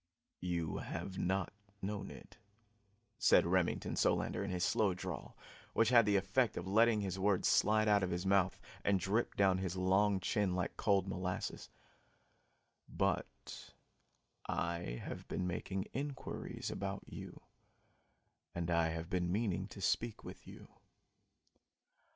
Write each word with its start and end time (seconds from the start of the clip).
"You 0.39 0.77
have 0.77 1.19
not 1.19 1.53
known 1.79 2.09
it," 2.09 2.37
said 3.19 3.45
Remington 3.45 3.95
Solander 3.95 4.43
in 4.43 4.49
his 4.49 4.63
slow 4.63 4.95
drawl, 4.95 5.37
which 5.73 5.89
had 5.89 6.07
the 6.07 6.15
effect 6.15 6.57
of 6.57 6.65
letting 6.65 7.01
his 7.01 7.19
words 7.19 7.47
slide 7.47 7.87
out 7.87 8.01
of 8.01 8.09
his 8.09 8.25
mouth 8.25 8.59
and 8.83 8.99
drip 8.99 9.35
down 9.35 9.59
his 9.59 9.77
long 9.77 10.19
chin 10.19 10.55
like 10.55 10.75
cold 10.75 11.07
molasses, 11.07 11.69
"but 12.89 13.75
I 14.47 14.99
have 15.05 15.27
been 15.27 15.45
making 15.45 15.83
inquiries 15.93 16.71
about 16.71 17.03
you, 17.05 17.39
and 18.55 18.71
I 18.71 18.87
have 18.87 19.07
been 19.07 19.31
meaning 19.31 19.67
to 19.67 19.81
speak 19.81 20.23
to 20.23 20.35
you. 20.45 20.67